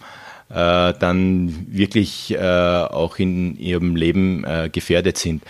äh, 0.48 0.94
dann 0.94 1.66
wirklich 1.68 2.32
äh, 2.32 2.38
auch 2.38 3.18
in 3.18 3.58
ihrem 3.58 3.96
Leben 3.96 4.44
äh, 4.44 4.68
gefährdet 4.70 5.18
sind. 5.18 5.42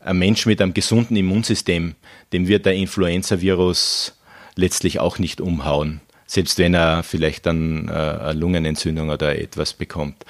Ein 0.00 0.18
Mensch 0.18 0.46
mit 0.46 0.60
einem 0.60 0.74
gesunden 0.74 1.16
Immunsystem, 1.16 1.94
dem 2.32 2.48
wird 2.48 2.66
der 2.66 2.74
Influenza-Virus 2.74 4.16
letztlich 4.54 5.00
auch 5.00 5.18
nicht 5.18 5.40
umhauen, 5.40 6.00
selbst 6.26 6.58
wenn 6.58 6.74
er 6.74 7.02
vielleicht 7.02 7.46
dann 7.46 7.88
äh, 7.88 7.92
eine 7.92 8.38
Lungenentzündung 8.38 9.10
oder 9.10 9.38
etwas 9.38 9.72
bekommt 9.72 10.24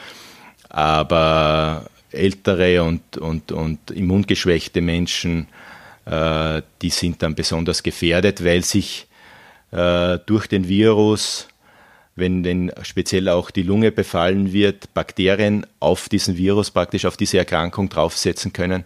aber 0.75 1.85
ältere 2.11 2.83
und, 2.83 3.17
und, 3.17 3.53
und 3.53 3.93
immungeschwächte 3.93 4.81
Menschen, 4.81 5.47
äh, 6.05 6.63
die 6.83 6.91
sind 6.91 7.23
dann 7.23 7.37
besonders 7.37 7.85
gefährdet, 7.85 8.45
weil 8.45 8.65
sich 8.65 9.07
äh, 9.71 10.19
durch 10.27 10.49
den 10.49 10.67
Virus, 10.67 11.47
wenn 12.17 12.43
denn 12.43 12.73
speziell 12.83 13.29
auch 13.29 13.53
die 13.53 13.63
Lunge 13.63 13.93
befallen 13.93 14.53
wird, 14.53 14.93
Bakterien 14.95 15.65
auf 15.79 16.09
diesen 16.09 16.37
Virus 16.37 16.73
praktisch 16.73 17.05
auf 17.05 17.17
diese 17.17 17.39
Erkrankung 17.39 17.89
draufsetzen 17.89 18.53
können 18.53 18.83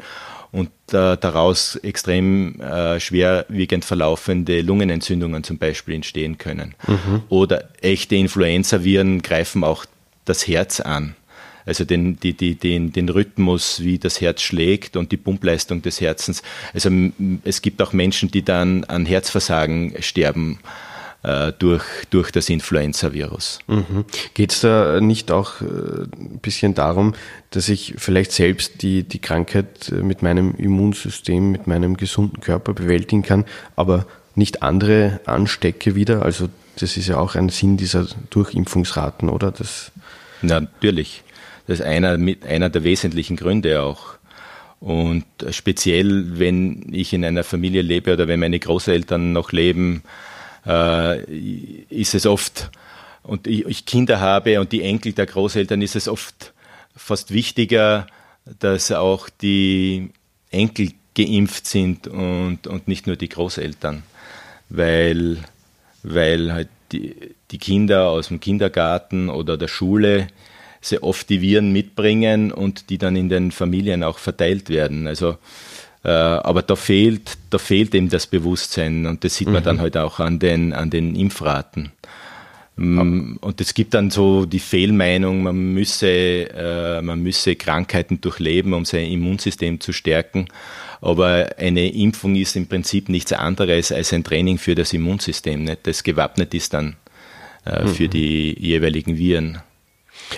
und 0.53 0.69
äh, 0.93 1.17
daraus 1.17 1.77
extrem 1.77 2.61
äh, 2.61 3.01
schwerwiegend 3.01 3.87
verlaufende 3.87 4.61
Lungenentzündungen 4.61 5.43
zum 5.43 5.57
Beispiel 5.57 5.95
entstehen 5.95 6.37
können. 6.37 6.75
Mhm. 6.87 7.23
Oder 7.31 7.71
echte 7.81 8.17
Influenza-Viren 8.17 9.23
greifen 9.23 9.65
auch 9.65 9.87
das 10.27 10.47
Herz 10.47 10.81
an 10.81 11.15
also 11.69 11.85
den, 11.85 12.19
die, 12.19 12.33
die, 12.33 12.55
den, 12.55 12.93
den 12.93 13.09
Rhythmus, 13.09 13.81
wie 13.83 13.99
das 13.99 14.21
Herz 14.21 14.43
schlägt 14.43 14.97
und 14.97 15.13
die 15.13 15.17
Pumpleistung 15.17 15.83
des 15.83 16.01
Herzens. 16.01 16.43
Also 16.73 16.91
es 17.45 17.63
gibt 17.63 17.81
auch 17.83 17.93
Menschen, 17.93 18.31
die 18.31 18.43
dann 18.43 18.85
an 18.85 19.07
Herzversagen 19.07 19.95
sterben 20.01 20.59
äh, 21.23 21.53
durch, 21.59 21.85
durch 22.11 22.31
das 22.31 22.49
Influenza-Virus. 22.49 23.59
Mhm. 23.67 24.05
Geht 24.35 24.53
es 24.53 24.61
da 24.61 25.01
nicht 25.01 25.31
auch 25.31 25.61
äh, 25.61 25.65
ein 25.65 26.39
bisschen 26.41 26.75
darum, 26.75 27.15
dass 27.51 27.69
ich 27.69 27.95
vielleicht 27.99 28.33
selbst 28.33 28.83
die, 28.83 29.03
die 29.03 29.19
Krankheit 29.19 29.91
äh, 29.91 29.97
mit 29.97 30.23
meinem 30.23 30.55
Immunsystem, 30.55 31.51
mit 31.51 31.67
meinem 31.67 31.97
gesunden 31.97 32.41
Körper 32.41 32.73
bewältigen 32.73 33.23
kann, 33.23 33.45
aber 33.77 34.07
nicht 34.37 34.63
andere 34.63 35.21
anstecke 35.27 35.95
wieder? 35.95 36.23
Also 36.23 36.49
das 36.77 36.97
ist 36.97 37.09
ja 37.09 37.19
auch 37.19 37.35
ein 37.35 37.49
Sinn 37.49 37.77
dieser 37.77 38.07
Durchimpfungsraten, 38.31 39.29
oder? 39.29 39.51
Das 39.51 39.93
Natürlich. 40.43 41.25
Das 41.69 41.81
ist 41.81 41.85
einer, 41.85 42.19
einer 42.47 42.71
der 42.71 42.83
wesentlichen 42.83 43.37
Gründe 43.37 43.83
auch. 43.83 44.15
Und 44.81 45.27
speziell, 45.51 46.39
wenn 46.39 46.87
ich 46.91 47.13
in 47.13 47.27
einer 47.27 47.45
Familie 47.45 47.83
lebe 47.83 48.15
oder 48.15 48.27
wenn 48.27 48.41
meine 48.41 48.59
Großeltern 48.59 49.33
noch 49.33 49.53
leben, 49.53 50.03
äh, 50.67 51.21
ist 51.91 52.15
es 52.15 52.25
oft, 52.25 52.71
und 53.23 53.47
ich 53.47 53.85
Kinder 53.85 54.19
habe 54.19 54.61
und 54.61 54.73
die 54.73 54.83
Enkel 54.83 55.13
der 55.13 55.27
Großeltern, 55.27 55.83
ist 55.83 55.95
es 55.95 56.09
oft 56.09 56.55
fast 56.97 57.35
wichtiger, 57.35 58.07
dass 58.61 58.91
auch 58.91 59.29
die 59.29 60.09
Enkel 60.51 60.93
geimpft 61.15 61.67
sind 61.67 62.09
und, 62.09 62.67
und 62.67 62.89
nicht 62.89 63.07
nur 63.07 63.17
die 63.17 63.29
Großeltern, 63.29 64.05
weil, 64.71 65.45
weil 66.03 66.51
halt 66.51 66.69
die, 66.93 67.15
die 67.51 67.59
Kinder 67.59 68.09
aus 68.09 68.29
dem 68.29 68.41
Kindergarten 68.41 69.29
oder 69.29 69.59
der 69.59 69.69
Schule 69.69 70.29
sehr 70.81 71.03
oft 71.03 71.29
die 71.29 71.41
Viren 71.41 71.73
mitbringen 71.73 72.53
und 72.53 72.91
die 72.91 72.99
dann 72.99 73.17
in 73.17 73.29
den 73.29 73.51
Familien 73.51 74.03
auch 74.03 74.19
verteilt 74.19 74.71
werden. 74.71 75.07
Also 75.07 75.39
äh, 76.05 76.11
aber 76.11 76.63
da 76.63 76.77
fehlt, 76.77 77.37
da 77.51 77.59
fehlt 77.59 77.95
eben 77.95 78.09
das 78.09 78.27
Bewusstsein 78.27 79.07
und 79.07 79.25
das 79.25 79.37
sieht 79.37 79.49
man 79.49 79.63
mhm. 79.63 79.67
dann 79.67 79.81
halt 79.81 79.97
auch 79.97 80.21
an 80.21 80.39
den, 80.39 80.73
an 80.73 80.91
den 80.91 81.15
Impfraten. 81.17 81.93
Mm, 82.77 83.37
und 83.41 83.61
es 83.61 83.75
gibt 83.75 83.95
dann 83.95 84.11
so 84.11 84.47
die 84.47 84.61
Fehlmeinung, 84.61 85.43
man 85.43 85.57
müsse, 85.75 86.09
äh, 86.09 87.03
man 87.03 87.21
müsse 87.21 87.57
Krankheiten 87.57 88.21
durchleben, 88.21 88.73
um 88.73 88.85
sein 88.85 89.11
Immunsystem 89.11 89.81
zu 89.81 89.93
stärken. 89.93 90.47
Aber 91.01 91.51
eine 91.59 91.93
Impfung 91.93 92.37
ist 92.37 92.57
im 92.57 92.69
Prinzip 92.69 93.09
nichts 93.09 93.33
anderes 93.33 93.91
als 93.93 94.13
ein 94.13 94.25
Training 94.25 94.59
für 94.59 94.75
das 94.75 94.93
Immunsystem, 94.93 95.65
nicht? 95.65 95.87
das 95.87 96.05
gewappnet 96.05 96.55
ist 96.55 96.75
dann 96.75 96.97
äh, 97.67 97.85
mhm. 97.85 97.89
für 97.89 98.09
die 98.09 98.57
jeweiligen 98.59 99.19
Viren. 99.19 99.59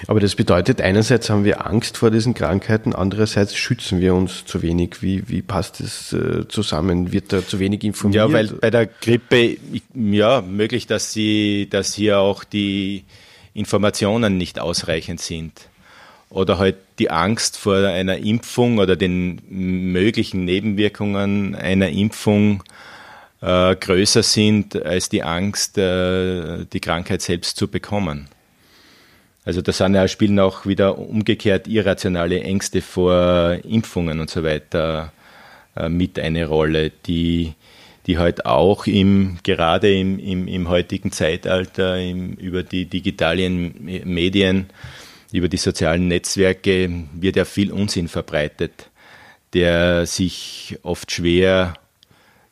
Aber 0.06 0.20
das 0.20 0.34
bedeutet, 0.34 0.80
einerseits 0.80 1.30
haben 1.30 1.44
wir 1.44 1.66
Angst 1.66 1.96
vor 1.96 2.10
diesen 2.10 2.34
Krankheiten, 2.34 2.94
andererseits 2.94 3.56
schützen 3.56 4.00
wir 4.00 4.14
uns 4.14 4.44
zu 4.44 4.62
wenig. 4.62 5.02
Wie, 5.02 5.28
wie 5.28 5.42
passt 5.42 5.80
das 5.80 6.12
äh, 6.12 6.46
zusammen? 6.48 7.12
Wird 7.12 7.32
da 7.32 7.46
zu 7.46 7.58
wenig 7.58 7.84
informiert? 7.84 8.16
Ja, 8.16 8.32
weil 8.32 8.48
bei 8.48 8.70
der 8.70 8.86
Grippe, 8.86 9.56
ja, 9.94 10.42
möglich, 10.42 10.86
dass, 10.86 11.12
sie, 11.12 11.68
dass 11.70 11.94
hier 11.94 12.18
auch 12.20 12.44
die 12.44 13.04
Informationen 13.54 14.36
nicht 14.36 14.58
ausreichend 14.58 15.20
sind. 15.20 15.52
Oder 16.30 16.58
halt 16.58 16.76
die 17.00 17.10
Angst 17.10 17.56
vor 17.56 17.76
einer 17.76 18.18
Impfung 18.18 18.78
oder 18.78 18.94
den 18.94 19.40
möglichen 19.48 20.44
Nebenwirkungen 20.44 21.56
einer 21.56 21.88
Impfung 21.88 22.62
äh, 23.40 23.74
größer 23.74 24.22
sind 24.22 24.80
als 24.84 25.08
die 25.08 25.24
Angst, 25.24 25.76
äh, 25.76 26.64
die 26.72 26.80
Krankheit 26.80 27.22
selbst 27.22 27.56
zu 27.56 27.66
bekommen. 27.66 28.28
Also 29.44 29.62
da 29.62 29.72
sind 29.72 29.94
ja, 29.94 30.06
spielen 30.06 30.38
auch 30.38 30.66
wieder 30.66 30.98
umgekehrt 30.98 31.66
irrationale 31.66 32.42
Ängste 32.42 32.82
vor 32.82 33.56
Impfungen 33.64 34.20
und 34.20 34.30
so 34.30 34.44
weiter 34.44 35.12
äh, 35.76 35.88
mit 35.88 36.18
eine 36.18 36.46
Rolle, 36.46 36.90
die, 37.06 37.54
die 38.06 38.18
halt 38.18 38.44
auch 38.44 38.86
im, 38.86 39.38
gerade 39.42 39.92
im, 39.94 40.18
im, 40.18 40.46
im 40.46 40.68
heutigen 40.68 41.10
Zeitalter 41.10 41.98
im, 41.98 42.34
über 42.34 42.62
die 42.62 42.84
digitalen 42.84 43.74
Medien, 44.04 44.66
über 45.32 45.48
die 45.48 45.56
sozialen 45.56 46.08
Netzwerke 46.08 46.90
wird 47.12 47.36
ja 47.36 47.44
viel 47.44 47.72
Unsinn 47.72 48.08
verbreitet, 48.08 48.90
der 49.54 50.04
sich 50.04 50.78
oft 50.82 51.10
schwer 51.10 51.74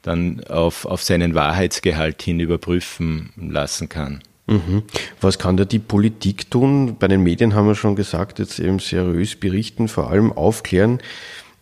dann 0.03 0.43
auf, 0.45 0.87
auf 0.87 1.03
seinen 1.03 1.35
Wahrheitsgehalt 1.35 2.23
hin 2.23 2.41
überprüfen 2.41 3.33
lassen 3.37 3.89
kann. 3.89 4.23
Mhm. 4.49 4.83
Was 5.21 5.39
kann 5.39 5.57
da 5.57 5.65
die 5.65 5.79
Politik 5.79 6.51
tun? 6.51 6.97
Bei 6.99 7.07
den 7.07 7.23
Medien 7.23 7.55
haben 7.55 7.67
wir 7.69 7.75
schon 7.75 7.97
gesagt, 7.97 8.39
jetzt 8.39 8.59
eben 8.59 8.79
seriös 8.79 9.37
berichten, 9.37 9.89
vor 9.89 10.11
allem 10.11 10.33
aufklären. 10.33 11.01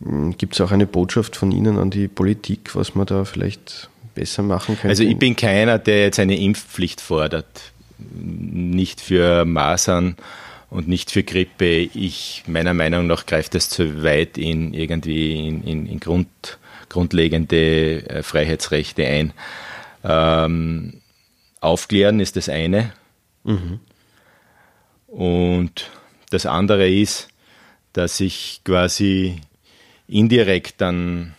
Hm, 0.01 0.37
Gibt 0.37 0.53
es 0.53 0.61
auch 0.61 0.71
eine 0.71 0.87
Botschaft 0.87 1.35
von 1.35 1.51
Ihnen 1.51 1.77
an 1.77 1.91
die 1.91 2.07
Politik, 2.07 2.75
was 2.75 2.95
man 2.95 3.05
da 3.05 3.25
vielleicht 3.25 3.89
besser 4.15 4.41
machen 4.41 4.75
könnte? 4.75 4.89
Also 4.89 5.03
ich 5.03 5.17
bin 5.17 5.35
keiner, 5.35 5.79
der 5.79 6.03
jetzt 6.03 6.19
eine 6.19 6.39
Impfpflicht 6.39 7.01
fordert. 7.01 7.45
Nicht 7.99 9.01
für 9.01 9.43
Masern 9.43 10.15
und 10.69 10.87
nicht 10.87 11.11
für 11.11 11.23
Grippe. 11.23 11.89
Ich, 11.93 12.43
meiner 12.47 12.73
Meinung 12.73 13.07
nach, 13.07 13.25
greift 13.25 13.53
das 13.53 13.69
zu 13.69 14.01
weit 14.03 14.37
in 14.37 14.73
irgendwie 14.73 15.47
in, 15.47 15.63
in, 15.63 15.85
in 15.87 15.99
Grund, 15.99 16.27
grundlegende 16.87 18.07
äh, 18.09 18.23
Freiheitsrechte 18.23 19.05
ein. 19.05 19.33
Ähm, 20.05 21.01
Aufklären 21.67 22.19
ist 22.19 22.35
das 22.35 22.49
eine. 22.49 22.93
Mhm. 23.43 23.79
Und 25.07 25.89
das 26.29 26.45
andere 26.45 26.89
ist, 26.89 27.29
dass 27.93 28.19
ich 28.19 28.61
quasi 28.63 29.41
indirekt 30.07 30.81
dann 30.81 31.33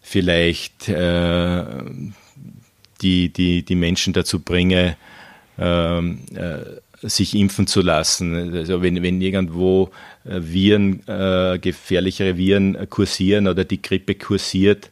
vielleicht 0.00 0.88
äh, 0.88 1.64
die, 3.02 3.28
die, 3.28 3.62
die 3.62 3.74
Menschen 3.74 4.12
dazu 4.12 4.40
bringe, 4.40 4.96
ähm, 5.58 6.20
äh, 6.34 7.08
sich 7.08 7.34
impfen 7.34 7.66
zu 7.66 7.82
lassen. 7.82 8.54
Also 8.54 8.82
wenn, 8.82 9.02
wenn 9.02 9.20
irgendwo 9.20 9.90
äh, 10.24 10.40
Viren, 10.40 11.06
äh, 11.06 11.58
gefährlichere 11.60 12.36
Viren 12.36 12.88
kursieren 12.88 13.48
oder 13.48 13.64
die 13.64 13.82
Grippe 13.82 14.14
kursiert, 14.14 14.90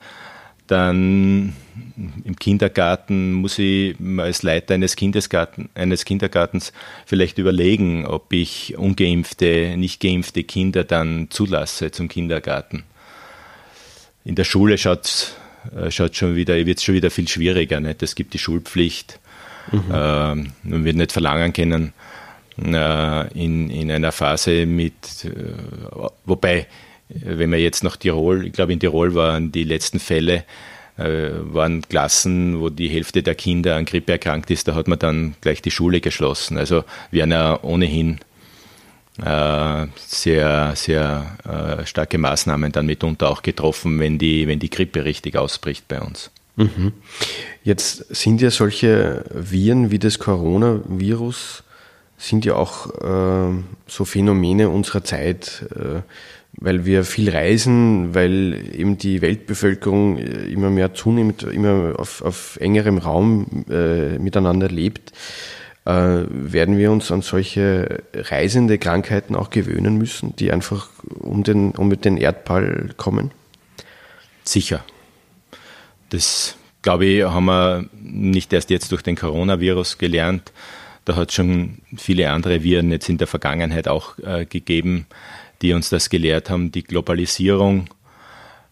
dann 0.67 1.55
im 2.25 2.37
Kindergarten 2.37 3.33
muss 3.33 3.59
ich 3.59 3.97
als 4.19 4.43
Leiter 4.43 4.75
eines, 4.75 4.97
Kindesgarten, 4.97 5.69
eines 5.75 6.05
Kindergartens 6.05 6.73
vielleicht 7.07 7.39
überlegen, 7.39 8.07
ob 8.07 8.33
ich 8.33 8.77
ungeimpfte, 8.77 9.77
nicht 9.77 10.01
geimpfte 10.01 10.45
Kinder 10.45 10.85
dann 10.85 11.29
zulasse 11.31 11.91
zum 11.91 12.09
Kindergarten. 12.09 12.85
In 14.25 14.35
der 14.35 14.45
Schule 14.45 14.79
schaut 14.79 15.35
äh, 15.77 15.91
schaut 15.91 16.17
schon 16.17 16.37
wieder, 16.37 16.55
wird 16.67 16.79
es 16.79 16.85
schon 16.85 16.95
wieder 16.95 17.11
viel 17.11 17.29
schwieriger. 17.29 17.81
Nicht? 17.81 18.03
Es 18.03 18.15
gibt 18.15 18.35
die 18.35 18.39
Schulpflicht. 18.39 19.19
Mhm. 19.73 19.85
Ähm, 19.93 20.53
man 20.63 20.85
wird 20.85 20.97
nicht 20.97 21.13
verlangen 21.13 21.53
können, 21.53 21.93
äh, 22.63 23.33
in, 23.33 23.71
in 23.71 23.91
einer 23.91 24.13
Phase 24.13 24.67
mit, 24.67 25.25
äh, 25.25 25.31
wobei 26.25 26.67
wenn 27.09 27.51
man 27.51 27.61
jetzt 27.61 27.85
nach 27.85 27.97
Tirol, 27.97 28.47
ich 28.47 28.53
glaube 28.53 28.73
in 28.73 28.81
Tirol 28.81 29.15
waren 29.15 29.53
die 29.53 29.65
letzten 29.65 30.01
Fälle, 30.01 30.45
äh, 30.97 31.31
waren 31.41 31.83
Klassen, 31.83 32.61
wo 32.61 32.71
die 32.71 32.89
Hälfte 32.89 33.23
der 33.23 33.35
Kinder 33.35 33.77
an 33.77 33.85
Grippe 33.85 34.13
erkrankt 34.13 34.51
ist, 34.51 34.69
da 34.69 34.75
hat 34.75 34.89
man 34.89 34.99
dann 34.99 35.35
gleich 35.41 35.61
die 35.61 35.71
Schule 35.71 36.01
geschlossen. 36.01 36.57
Also 36.57 36.85
werden 37.11 37.33
ja 37.33 37.63
ohnehin 37.63 38.21
äh, 39.23 39.87
sehr, 39.97 40.73
sehr 40.77 41.37
äh, 41.45 41.87
starke 41.87 42.19
Maßnahmen 42.19 42.73
dann 42.73 42.87
mitunter 42.87 43.31
auch 43.31 43.43
getroffen, 43.43 43.99
wenn 43.99 44.19
die, 44.19 44.47
wenn 44.47 44.59
die 44.59 44.71
Grippe 44.71 45.05
richtig 45.05 45.37
ausbricht 45.37 45.89
bei 45.89 46.01
uns. 46.01 46.31
Mhm. 46.57 46.93
Jetzt 47.65 48.15
sind 48.15 48.41
ja 48.41 48.51
solche 48.51 49.25
Viren 49.31 49.91
wie 49.91 49.99
das 49.99 50.19
Coronavirus, 50.19 51.64
sind 52.29 52.45
ja 52.45 52.55
auch 52.55 52.91
äh, 53.01 53.63
so 53.87 54.05
Phänomene 54.05 54.69
unserer 54.69 55.05
Zeit. 55.05 55.67
Äh, 55.75 56.03
weil 56.57 56.85
wir 56.85 57.05
viel 57.05 57.31
reisen, 57.31 58.15
weil 58.15 58.71
eben 58.73 58.99
die 58.99 59.23
Weltbevölkerung 59.23 60.19
äh, 60.19 60.47
immer 60.47 60.71
mehr 60.71 60.95
zunimmt, 60.95 61.43
immer 61.43 61.95
auf, 61.99 62.23
auf 62.23 62.59
engerem 62.61 62.99
Raum 62.99 63.65
äh, 63.69 64.19
miteinander 64.19 64.69
lebt, 64.69 65.13
äh, 65.85 65.91
werden 66.29 66.79
wir 66.79 66.93
uns 66.93 67.11
an 67.11 67.23
solche 67.23 68.03
reisende 68.15 68.79
Krankheiten 68.79 69.35
auch 69.35 69.51
gewöhnen 69.51 69.99
müssen, 69.99 70.35
die 70.37 70.53
einfach 70.53 70.89
um 71.21 71.43
den, 71.43 71.73
um 71.73 71.91
den 72.01 72.17
Erdball 72.17 72.91
kommen? 72.97 73.33
Sicher. 74.45 74.85
Das, 76.11 76.57
glaube 76.83 77.07
ich, 77.07 77.25
haben 77.25 77.47
wir 77.47 77.87
nicht 78.01 78.53
erst 78.53 78.71
jetzt 78.71 78.93
durch 78.93 79.03
den 79.03 79.17
Coronavirus 79.17 79.99
gelernt. 79.99 80.53
Da 81.05 81.17
hat 81.17 81.29
es 81.29 81.35
schon 81.35 81.79
viele 81.97 82.31
andere 82.31 82.63
Viren 82.63 82.91
jetzt 82.91 83.09
in 83.09 83.19
der 83.19 83.27
Vergangenheit 83.27 83.89
auch 83.89 84.19
äh, 84.19 84.47
gegeben 84.47 85.07
die 85.65 85.73
uns 85.73 85.89
das 85.89 86.11
gelehrt 86.11 86.51
haben, 86.51 86.73
die 86.73 86.85
Globalisierung. 86.85 87.89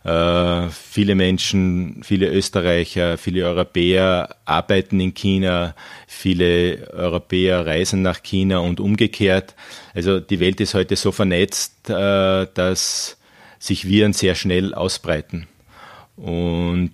Äh, 0.05 0.69
viele 0.69 1.15
Menschen, 1.15 2.03
viele 2.03 2.29
Österreicher, 2.29 3.17
viele 3.17 3.47
Europäer 3.47 4.37
arbeiten 4.45 5.01
in 5.01 5.15
China, 5.15 5.75
viele 6.07 6.93
Europäer 6.93 7.65
reisen 7.65 8.03
nach 8.03 8.23
China 8.23 8.59
und 8.59 8.79
umgekehrt. 8.79 9.55
Also 9.95 10.21
die 10.21 10.39
Welt 10.39 10.61
ist 10.61 10.75
heute 10.75 10.97
so 10.97 11.13
vernetzt, 11.13 11.89
äh, 11.89 12.47
dass 12.53 13.17
sich 13.59 13.87
Viren 13.87 14.13
sehr 14.13 14.35
schnell 14.35 14.75
ausbreiten. 14.75 15.47
Und 16.17 16.91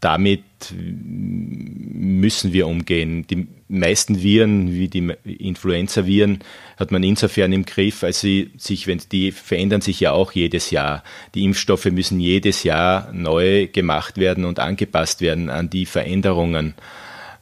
damit 0.00 0.42
müssen 0.72 2.52
wir 2.52 2.66
umgehen. 2.66 3.26
Die 3.28 3.46
meisten 3.68 4.22
Viren, 4.22 4.72
wie 4.72 4.88
die 4.88 5.14
Influenza-Viren, 5.24 6.40
hat 6.78 6.90
man 6.90 7.02
insofern 7.02 7.52
im 7.52 7.64
Griff, 7.64 8.02
als 8.02 8.20
sie 8.20 8.50
sich, 8.56 8.86
wenn 8.86 9.00
die 9.12 9.32
verändern 9.32 9.80
sich 9.80 10.00
ja 10.00 10.12
auch 10.12 10.32
jedes 10.32 10.70
Jahr. 10.70 11.04
Die 11.34 11.44
Impfstoffe 11.44 11.86
müssen 11.86 12.18
jedes 12.20 12.62
Jahr 12.62 13.12
neu 13.12 13.66
gemacht 13.66 14.18
werden 14.18 14.44
und 14.44 14.58
angepasst 14.58 15.20
werden 15.20 15.50
an 15.50 15.70
die 15.70 15.86
Veränderungen 15.86 16.74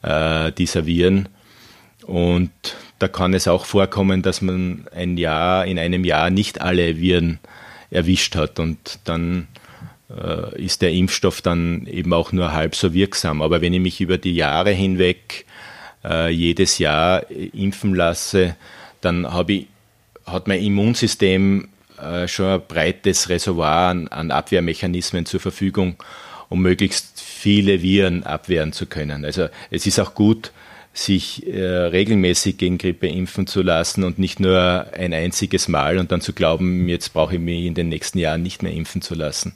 äh, 0.01 0.51
dieser 0.51 0.85
Viren. 0.85 1.29
Und 2.05 2.51
da 2.99 3.07
kann 3.07 3.33
es 3.33 3.47
auch 3.47 3.65
vorkommen, 3.65 4.21
dass 4.21 4.41
man 4.41 4.85
ein 4.93 5.17
Jahr, 5.17 5.65
in 5.65 5.79
einem 5.79 6.03
Jahr 6.03 6.29
nicht 6.29 6.61
alle 6.61 6.99
Viren 6.99 7.39
erwischt 7.91 8.35
hat 8.35 8.59
und 8.59 8.99
dann 9.05 9.47
äh, 10.09 10.61
ist 10.61 10.81
der 10.81 10.91
Impfstoff 10.91 11.41
dann 11.41 11.85
eben 11.85 12.13
auch 12.13 12.31
nur 12.31 12.51
halb 12.53 12.75
so 12.75 12.93
wirksam. 12.93 13.41
Aber 13.41 13.61
wenn 13.61 13.73
ich 13.73 13.81
mich 13.81 14.01
über 14.01 14.17
die 14.17 14.35
Jahre 14.35 14.71
hinweg 14.71 15.45
äh, 16.03 16.29
jedes 16.29 16.77
Jahr 16.77 17.29
impfen 17.29 17.93
lasse, 17.93 18.55
dann 19.01 19.31
habe 19.31 19.53
ich, 19.53 19.67
hat 20.25 20.47
mein 20.47 20.61
Immunsystem 20.61 21.69
äh, 22.01 22.27
schon 22.27 22.47
ein 22.47 22.61
breites 22.67 23.29
Reservoir 23.29 23.89
an, 23.89 24.07
an 24.07 24.31
Abwehrmechanismen 24.31 25.25
zur 25.25 25.39
Verfügung, 25.39 25.95
um 26.49 26.61
möglichst 26.61 27.21
viele 27.21 27.81
Viren 27.81 28.23
abwehren 28.23 28.73
zu 28.73 28.85
können. 28.85 29.25
Also 29.25 29.47
es 29.69 29.85
ist 29.85 29.99
auch 29.99 30.13
gut, 30.13 30.51
sich 30.93 31.47
äh, 31.47 31.61
regelmäßig 31.61 32.57
gegen 32.57 32.77
Grippe 32.77 33.07
impfen 33.07 33.47
zu 33.47 33.61
lassen 33.61 34.03
und 34.03 34.19
nicht 34.19 34.39
nur 34.39 34.87
ein 34.93 35.13
einziges 35.13 35.67
Mal 35.67 35.97
und 35.97 36.11
dann 36.11 36.21
zu 36.21 36.33
glauben, 36.33 36.87
jetzt 36.89 37.13
brauche 37.13 37.35
ich 37.35 37.41
mich 37.41 37.65
in 37.65 37.75
den 37.75 37.89
nächsten 37.89 38.17
Jahren 38.17 38.41
nicht 38.41 38.63
mehr 38.63 38.73
impfen 38.73 39.01
zu 39.01 39.15
lassen. 39.15 39.53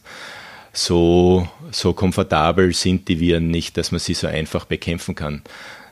So, 0.74 1.48
so 1.72 1.94
komfortabel 1.94 2.74
sind 2.74 3.08
die 3.08 3.20
Viren 3.20 3.50
nicht, 3.50 3.78
dass 3.78 3.92
man 3.92 4.00
sie 4.00 4.16
so 4.16 4.28
einfach 4.28 4.66
bekämpfen 4.66 5.14
kann. 5.14 5.44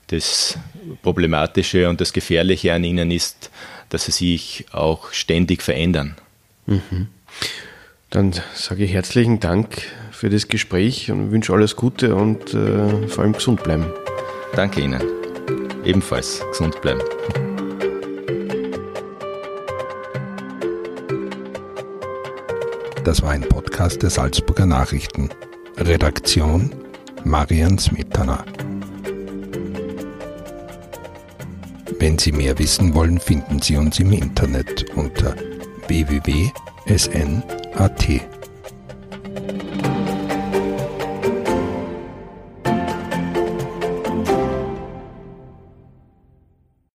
Das 0.07 0.57
Problematische 1.03 1.87
und 1.87 2.01
das 2.01 2.11
Gefährliche 2.11 2.73
an 2.73 2.83
ihnen 2.83 3.11
ist, 3.11 3.51
dass 3.89 4.05
sie 4.05 4.11
sich 4.11 4.65
auch 4.71 5.13
ständig 5.13 5.61
verändern. 5.61 6.15
Mhm. 6.65 7.07
Dann 8.09 8.33
sage 8.55 8.83
ich 8.83 8.93
herzlichen 8.93 9.39
Dank 9.39 9.83
für 10.11 10.29
das 10.29 10.47
Gespräch 10.47 11.11
und 11.11 11.31
wünsche 11.31 11.53
alles 11.53 11.75
Gute 11.75 12.15
und 12.15 12.53
äh, 12.53 13.07
vor 13.07 13.23
allem 13.23 13.33
gesund 13.33 13.63
bleiben. 13.63 13.85
Danke 14.55 14.81
Ihnen. 14.81 15.01
Ebenfalls 15.85 16.43
gesund 16.51 16.81
bleiben. 16.81 17.01
Das 23.03 23.21
war 23.23 23.31
ein 23.31 23.41
Podcast 23.41 24.03
der 24.03 24.11
Salzburger 24.11 24.67
Nachrichten. 24.67 25.29
Redaktion 25.77 26.71
Marian 27.23 27.79
Smetana. 27.79 28.45
Wenn 31.99 32.19
Sie 32.19 32.31
mehr 32.31 32.57
wissen 32.59 32.93
wollen, 32.93 33.19
finden 33.19 33.59
Sie 33.61 33.75
uns 33.77 33.99
im 33.99 34.11
Internet 34.11 34.85
unter 34.95 35.35
www.sn.at. 35.87 36.51